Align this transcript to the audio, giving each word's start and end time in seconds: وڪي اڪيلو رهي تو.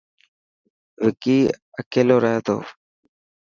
وڪي 1.03 1.37
اڪيلو 1.79 2.15
رهي 2.23 2.39
تو. 2.47 2.57